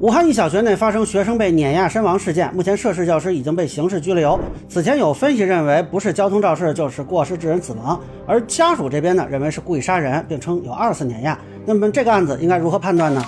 [0.00, 4.38] 武汉一小学内发生学生被碾压身亡事件，目前涉事教师已经被刑事拘留。
[4.68, 11.36] 此前有分析认为不是交通肇事就是过失致人死亡，而家属这边呢认为是故意杀人，并称有二次碾压。
[11.66, 13.20] 那么这个案子应该如何判断呢？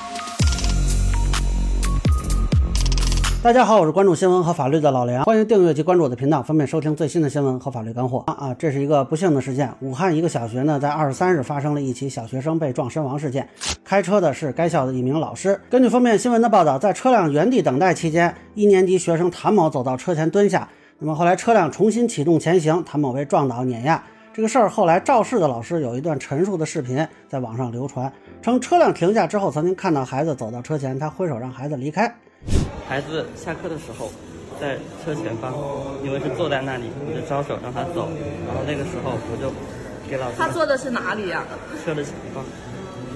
[3.43, 8.55] 大家好，我是关注新闻和法律的老梁，欢迎订阅及关注我的频道，方便收听最新的新闻和法律干货啊！
[8.59, 13.49] 这是一个不幸的事件，武汉一个小学呢，在二十三日发生了一起小学生被撞身亡事件，
[13.83, 15.59] 开车的是该校的一名老师。
[15.71, 20.69] 根据封面新闻的报道，在车辆原地等待期间，一年级学生谭某走到车前蹲下，
[20.99, 24.03] 那么后来车辆重新启动前行，谭某被撞倒碾压。
[24.35, 28.13] 这个事儿后来肇事的老师有一段陈述的视频在网上流传，
[28.43, 32.15] 称车辆停下之后，曾经看到孩子走到车前，他挥手让孩子离开。
[32.89, 34.11] 孩子下课的时候，
[34.61, 35.55] 在车前方，
[36.03, 38.09] 因为是坐在那里，我就招手让他走。
[38.47, 39.53] 然后那个时候我就
[40.09, 40.37] 给老师。
[40.39, 41.45] 他坐的是哪里呀？
[41.85, 42.45] 车的前方。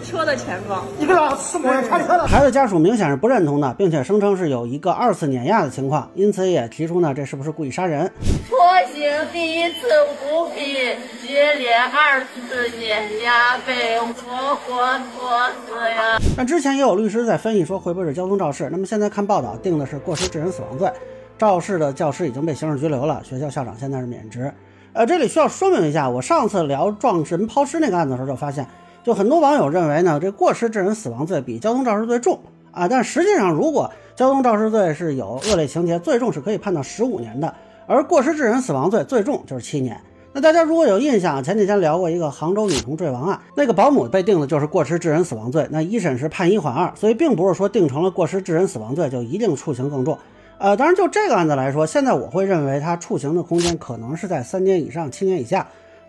[0.05, 0.85] 车的前方。
[0.99, 8.11] 你个老死鬼，孩子家属明显是不认同的，并且声称是有一个二次碾压的情况，因此也提出呢，这是不是故意杀人？
[8.49, 8.59] 拖
[8.93, 9.89] 行第一次
[10.31, 16.19] 无比，接连二次碾压被活活拖死呀！
[16.37, 18.69] 那之前也有律师在分析说，会不会是交通肇事？
[18.71, 20.91] 那么现在看报道，定的是过失致人死亡罪，
[21.39, 24.53] 肇事的教师已经被刑事拘留了，学校校长现在是免职。
[24.93, 28.65] 呃，这里需要说明一下，我上次聊撞人抛尸那个案子的时候就发现。
[29.05, 32.41] 就很多网友认为呢，这过失致人死亡罪比交通肇事罪重
[32.73, 37.55] 啊，但实际上，如果交通肇事罪是有恶劣情节，最重是可以判到十五年的，
[37.87, 40.01] 而过失致人死亡罪最重就是七年。
[40.33, 50.19] 那大家如果有印象，前几天聊过一个杭州女童坠亡案，那个保姆被定的就是过失致人死亡罪，那一审是判一缓二，所以并不是说定成了过失致人死亡罪就一定处刑更重。
[50.57, 55.67] 呃，当然就这个案子来说，现在我会认为他处刑的空间可能是在三年以上七年以下，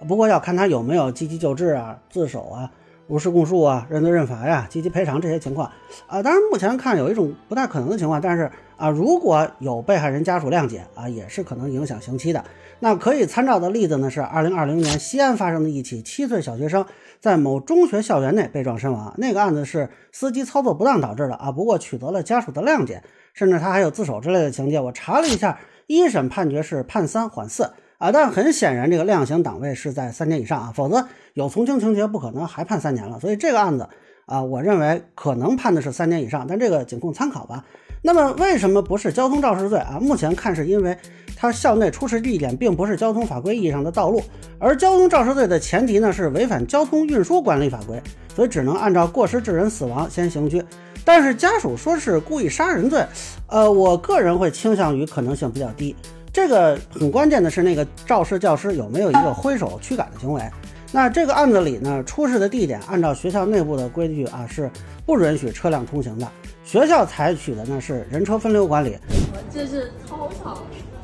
[0.08, 2.72] 不过要看他有没有积极救治啊、自首啊。
[3.08, 5.72] 无视供述啊，认罪认罚呀，积极赔偿这些情况
[6.08, 12.44] 啊，当然目前看有一种不太可能的情况，但是啊，如果有被害人家属谅解啊，也是可能影响刑期的。
[12.80, 16.86] 那可以参照的例子呢，是二零二零年西安发生的一起七岁小学生
[17.20, 24.80] 在某中学校园内被撞身亡，那个案子是司机操作不当导致的啊，不过取得了家属的谅解，甚至他还有自首之类的情节。
[24.80, 27.72] 我查了一下，一审判决是判三缓四。
[27.98, 33.20] 啊，但很显然，这个量刑档位是在三年以上啊，否则有从轻情节不可能还判三年了。
[33.20, 33.88] 所以这个案子
[34.26, 37.64] 啊，我认为可能判的是三年以上，但这个仅供参考吧。
[38.02, 39.98] 那么为什么不是交通肇事罪啊？
[40.00, 40.96] 目前看是因为
[41.36, 44.22] 他校内出事地点并不是交通法规意义上的道路，
[44.60, 48.00] 而交通肇事罪的前提呢是违反交通运输管理法规，
[48.36, 50.64] 所以只能按照过失致人死亡先刑拘。
[51.04, 53.06] 但是家属说是故意杀人罪，
[53.48, 55.96] 呃，我个人会倾向于可能性比较低。
[56.36, 60.44] 这个很关键的是，那个肇事教师有没有一个挥手驱赶的行为？
[60.92, 64.70] 那这个案子里呢，出事的地点按照学校内部的规矩啊，是
[65.06, 66.28] 不允许车辆通行的。
[66.66, 68.98] 学校采取的呢是人车分流管理。
[69.32, 70.58] 我这是操场，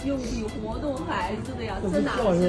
[0.03, 2.41] 用地活动孩子的呀，这哪是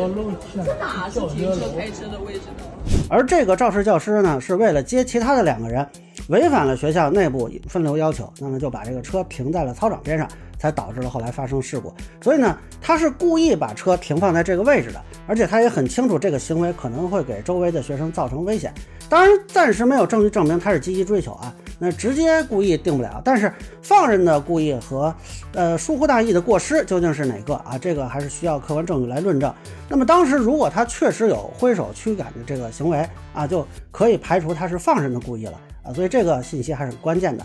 [0.65, 2.65] 这哪是停车开车的位置呢？
[3.09, 5.87] 而这个肇事教师呢，是为了接其他的两个人，
[6.27, 10.27] 违反了学校内部分流要求，那么就把这个车停在了操场边上。
[10.63, 18.73] 才导致了后来发生事故，所以呢，他是故意把车停放在这个位置的，而且他也很清楚这个行为可能会给周围的学生造成危险。
[19.09, 23.21] 当然，暂时没有证据证明他是积极追求啊，那直接故意定不了。
[23.25, 23.53] 但是
[23.83, 25.13] 放任的故意和
[25.53, 27.77] 呃疏忽大意的过失究竟是哪个啊？
[27.77, 29.53] 这个还是需要客观证据来论证。
[29.89, 35.93] 那么当时如果他确实有挥手驱赶的这个行为啊，就可以排除他是放任的故意了啊。
[35.93, 37.45] 所以这个信息还是很关键的。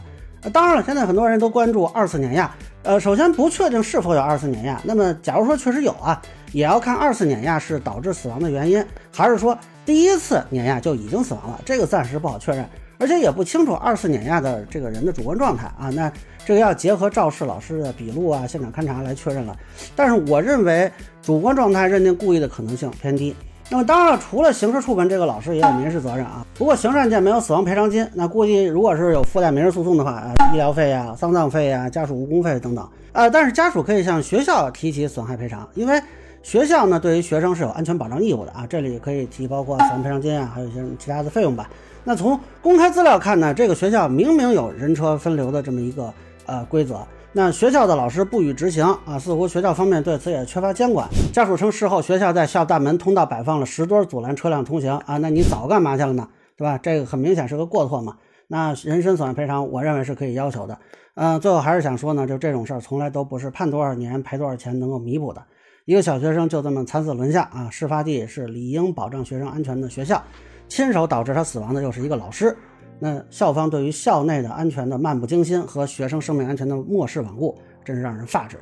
[0.54, 2.50] 当然了，现在很多人都关注二次碾压。
[2.88, 4.80] 呃，首先不确定是否有二次碾压。
[4.86, 6.22] 那么，假如说确实有啊，
[6.54, 8.82] 也要看二次碾压是导致死亡的原因，
[9.12, 11.60] 还是说第一次碾压就已经死亡了？
[11.66, 12.66] 这个暂时不好确认，
[12.98, 15.90] 而且也不清楚二次碾压的这个人的主观状态啊。
[15.90, 16.10] 那
[16.46, 19.54] 这个要结合肇事老师的笔录啊、现场勘查来确认了。
[19.94, 20.90] 但是我认为
[21.22, 23.36] 主观状态认定故意的可能性偏低。
[23.70, 26.46] 那么当然了，除了刑事处分，这个老师也有民事责任啊。
[26.58, 36.02] 不过刑事案件没有死亡赔偿金，那估计如果是有附带民事诉讼的话，呃，医疗费呀、丧葬费呀、家属误工费等等，呃，但是家属可以向学校提起损害赔偿，因为
[36.42, 38.66] 学校呢对于学生是有安全保障义务的啊。
[38.70, 41.70] 这里可以提包括死亡赔偿金啊，还有一些其他的费用吧。
[42.06, 46.14] 那从公开资料看呢，这个学校明明有人车分流的这么一个
[46.46, 47.06] 呃规则。
[47.38, 51.08] 那学校的老师不予执行啊，似乎学校方面对此也缺乏监管。
[51.32, 55.18] 家属称，事后学校在校大门通道摆放了石墩，阻拦车辆通行啊。
[55.18, 56.28] 那你早干嘛去了呢？
[56.56, 56.80] 对吧？
[56.80, 58.16] 这个很明显是个过错嘛。
[58.48, 60.76] 那人身损害赔偿，我认为是可以要求的。
[61.14, 65.40] 嗯，最后还是想说呢，就这种事儿从来都不是判多少年赔多少钱能够弥补的。
[65.86, 70.20] 一个小学生就这么惨死轮下啊，事发地是理应保障学生安全的学校，
[70.68, 72.58] 亲手导致他死亡的又是一个老师。
[73.00, 78.58] 那校方对于校内的安全的漫不经心和学生生命安全的漠视罔顾，真是让人发指。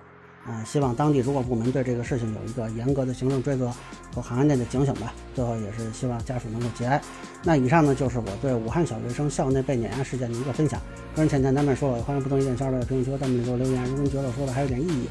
[0.45, 3.71] 啊，希望当地主管部门对这个事情有一个严格的行政追责
[4.13, 5.11] 和行业内的警醒吧。
[5.33, 7.01] 最后也是希望家属能够节哀。
[7.43, 10.79] 那以上呢就是我对武汉小学生校内被碾压事件的一个分享。
[11.15, 13.83] 个人浅见难免说了，欢迎不同意见小伙伴在评论区和弹幕里给我留言。
[13.85, 15.09] 如果您觉得我说的还有点意义，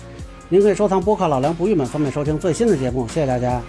[0.48, 3.08] 您可以收藏播客老梁不郁闷，方便收听最新的节目。
[3.08, 3.60] 谢谢大家。